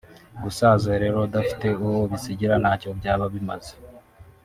gusaza 0.43 0.89
rero 1.01 1.17
udafite 1.27 1.67
uwo 1.83 1.97
ubisigira 2.05 2.55
ntacyo 2.61 2.89
byaba 2.99 3.25
bimaze 3.33 3.73